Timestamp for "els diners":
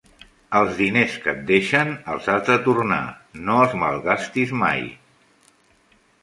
0.59-1.17